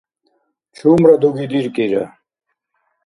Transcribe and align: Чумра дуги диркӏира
Чумра 0.75 1.13
дуги 1.21 1.45
диркӏира 1.51 2.05